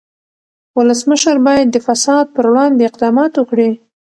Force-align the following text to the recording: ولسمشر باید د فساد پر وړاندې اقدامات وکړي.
ولسمشر 0.77 1.35
باید 1.47 1.67
د 1.71 1.77
فساد 1.87 2.25
پر 2.35 2.45
وړاندې 2.51 2.87
اقدامات 2.89 3.31
وکړي. 3.35 3.71